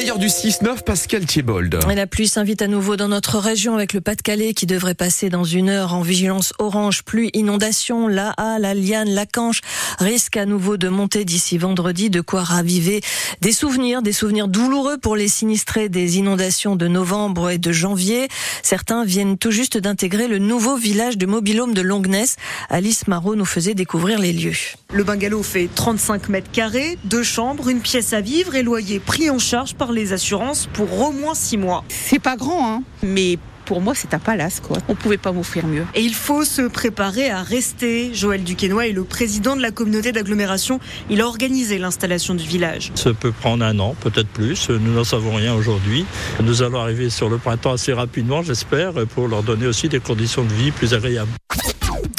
[0.00, 1.78] meilleur du 6-9, Pascal Thiebold.
[1.94, 5.44] la pluie s'invite à nouveau dans notre région avec le Pas-de-Calais qui devrait passer dans
[5.44, 8.08] une heure en vigilance orange, pluie, inondation.
[8.08, 9.60] La A, la Liane, la Canche
[9.98, 13.02] risque à nouveau de monter d'ici vendredi, de quoi raviver
[13.42, 18.28] des souvenirs, des souvenirs douloureux pour les sinistrés des inondations de novembre et de janvier.
[18.62, 22.36] Certains viennent tout juste d'intégrer le nouveau village de mobilhome de Longness.
[22.70, 24.56] Alice Marot nous faisait découvrir les lieux.
[24.94, 29.28] Le bungalow fait 35 mètres carrés, deux chambres, une pièce à vivre et loyer pris
[29.28, 31.84] en charge par les assurances pour au moins six mois.
[31.88, 33.38] C'est pas grand, hein, mais
[33.70, 34.78] pour moi, c'est un palace, quoi.
[34.88, 35.84] On pouvait pas m'offrir mieux.
[35.94, 38.12] Et il faut se préparer à rester.
[38.12, 40.80] Joël Duquesnoy est le président de la communauté d'agglomération.
[41.08, 42.90] Il a organisé l'installation du village.
[42.96, 44.70] Ça peut prendre un an, peut-être plus.
[44.70, 46.04] Nous n'en savons rien aujourd'hui.
[46.42, 50.42] Nous allons arriver sur le printemps assez rapidement, j'espère, pour leur donner aussi des conditions
[50.42, 51.30] de vie plus agréables.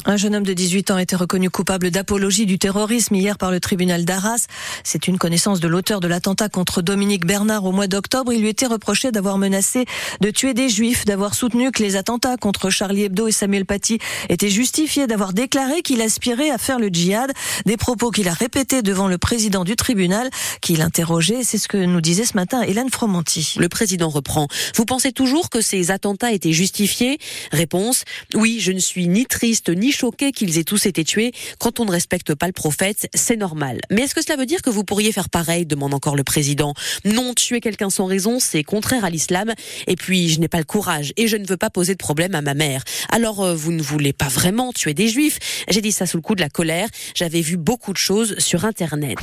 [0.05, 3.52] Un jeune homme de 18 ans a été reconnu coupable d'apologie du terrorisme hier par
[3.52, 4.48] le tribunal d'Arras.
[4.84, 8.34] C'est une connaissance de l'auteur de l'attentat contre Dominique Bernard au mois d'octobre.
[8.34, 9.85] Il lui était reproché d'avoir menacé
[10.20, 13.99] de tuer des juifs, d'avoir soutenu que les attentats contre Charlie Hebdo et Samuel Paty
[14.29, 17.32] étaient justifiés, d'avoir déclaré qu'il aspirait à faire le djihad.
[17.68, 21.44] Des propos qu'il a répétés devant le président du tribunal qui l'interrogeait.
[21.44, 23.54] C'est ce que nous disait ce matin Hélène Fromanti.
[23.60, 24.48] Le président reprend.
[24.76, 27.20] Vous pensez toujours que ces attentats étaient justifiés?
[27.52, 28.04] Réponse.
[28.34, 31.32] Oui, je ne suis ni triste ni choqué qu'ils aient tous été tués.
[31.60, 33.80] Quand on ne respecte pas le prophète, c'est normal.
[33.90, 36.74] Mais est-ce que cela veut dire que vous pourriez faire pareil demande encore le président.
[37.06, 39.54] Non, tuer quelqu'un sans raison, c'est contraire à l'islam.
[39.88, 42.36] Et puis, je n'ai pas le courage et je ne veux pas poser de problème
[42.36, 42.84] à ma mère.
[43.10, 46.22] Alors, euh, vous ne voulez pas vraiment tuer des juifs J'ai dit ça sous le
[46.22, 46.88] coup de la colère.
[47.16, 49.18] J'avais vu beaucoup de choses sur Internet.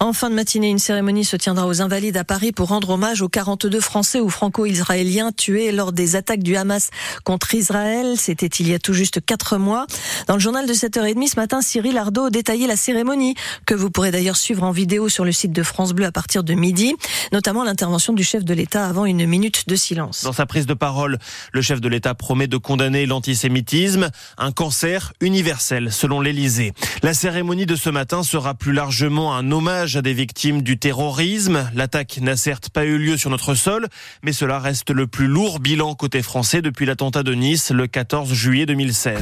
[0.00, 3.20] En fin de matinée, une cérémonie se tiendra aux Invalides à Paris pour rendre hommage
[3.20, 6.90] aux 42 Français ou Franco-Israéliens tués lors des attaques du Hamas
[7.24, 8.14] contre Israël.
[8.16, 9.86] C'était il y a tout juste quatre mois.
[10.28, 13.34] Dans le journal de 7h30 ce matin, Cyril Ardo détaillait la cérémonie,
[13.66, 16.44] que vous pourrez d'ailleurs suivre en vidéo sur le site de France Bleu à partir
[16.44, 16.94] de midi,
[17.32, 20.22] notamment l'intervention du chef de l'État avant une minute de silence.
[20.22, 21.18] Dans sa prise de parole,
[21.52, 26.72] le chef de l'État promet de condamner l'antisémitisme, un cancer universel selon l'Élysée.
[27.02, 31.70] La cérémonie de ce matin sera plus largement un hommage à des victimes du terrorisme.
[31.74, 33.88] L'attaque n'a certes pas eu lieu sur notre sol,
[34.22, 38.32] mais cela reste le plus lourd bilan côté français depuis l'attentat de Nice le 14
[38.32, 39.18] juillet 2016.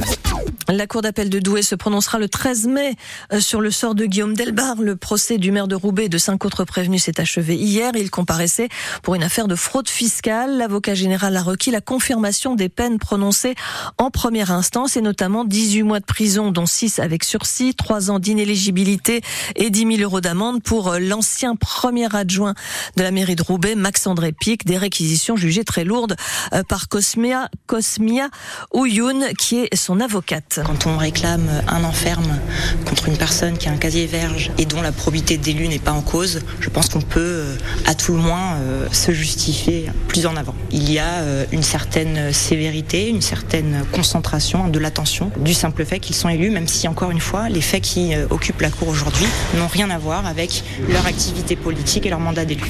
[0.69, 2.95] La Cour d'appel de Douai se prononcera le 13 mai
[3.31, 4.75] euh, sur le sort de Guillaume Delbar.
[4.81, 7.93] Le procès du maire de Roubaix et de cinq autres prévenus s'est achevé hier.
[7.95, 8.67] Il comparaissait
[9.01, 10.57] pour une affaire de fraude fiscale.
[10.57, 13.55] L'avocat général a requis la confirmation des peines prononcées
[13.97, 18.19] en première instance et notamment 18 mois de prison, dont 6 avec sursis, 3 ans
[18.19, 19.21] d'inéligibilité
[19.55, 22.53] et 10 000 euros d'amende pour euh, l'ancien premier adjoint
[22.95, 26.15] de la mairie de Roubaix, Max-André Pic, des réquisitions jugées très lourdes
[26.53, 28.29] euh, par Cosmia, Cosmia
[28.73, 30.59] Ouyoun, qui est son avocate.
[30.65, 32.39] Quand on réclame un enferme
[32.85, 35.91] contre une personne qui a un casier vierge et dont la probité d'élu n'est pas
[35.91, 38.57] en cause, je pense qu'on peut euh, à tout le moins
[38.91, 40.55] se justifier plus en avant.
[40.71, 46.15] Il y a une certaine sévérité, une certaine concentration de l'attention du simple fait qu'ils
[46.15, 49.25] sont élus, même si encore une fois, les faits qui occupent la Cour aujourd'hui
[49.55, 52.63] n'ont rien à voir avec leur activité politique et leur mandat d'élu.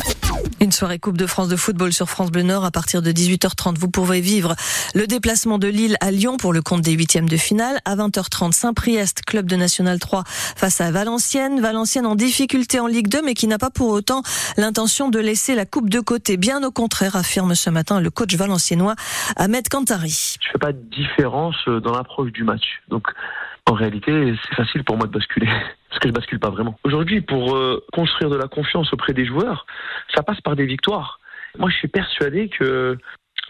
[0.60, 3.78] Une soirée Coupe de France de football sur France Bleu Nord à partir de 18h30.
[3.78, 4.56] Vous pourrez vivre
[4.96, 7.78] le déplacement de Lille à Lyon pour le compte des huitièmes de finale.
[7.86, 11.62] À 20h30, Saint-Priest, club de National 3 face à Valenciennes.
[11.62, 14.24] Valenciennes en difficulté en Ligue 2 mais qui n'a pas pour autant
[14.58, 16.38] l'intention de laisser la coupe de côté.
[16.38, 18.96] Bien au contraire, affirme ce matin le coach valenciennois
[19.36, 20.38] Ahmed Kantari.
[20.42, 22.82] Je fais pas de différence dans l'approche du match.
[22.90, 23.08] Donc
[23.70, 25.48] en réalité, c'est facile pour moi de basculer
[25.90, 26.80] parce que je bascule pas vraiment.
[26.84, 29.66] Aujourd'hui, pour euh, construire de la confiance auprès des joueurs,
[30.16, 31.20] ça passe par des victoires.
[31.58, 32.98] Moi, je suis persuadé que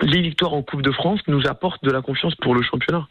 [0.01, 3.07] les victoires en Coupe de France nous apportent de la confiance pour le championnat.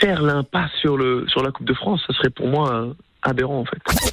[0.00, 3.64] Faire l'impasse sur le sur la Coupe de France, ça serait pour moi aberrant en
[3.64, 4.09] fait.